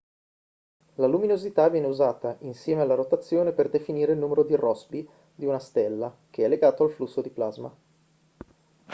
[0.95, 5.59] la luminosità viene usata insieme alla rotazione per definire il numero di rossby di una
[5.59, 7.77] stella che è legato al flusso di plasma